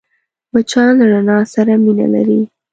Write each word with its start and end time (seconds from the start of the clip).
مچان 0.53 0.89
له 0.99 1.05
رڼا 1.13 1.39
سره 1.53 1.73
مینه 1.83 2.07
لري 2.13 2.41